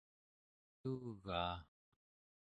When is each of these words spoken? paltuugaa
paltuugaa 0.65 1.55